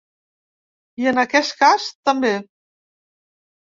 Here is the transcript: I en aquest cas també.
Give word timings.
I 1.03 1.07
en 1.13 1.23
aquest 1.25 1.55
cas 1.61 1.87
també. 2.11 2.35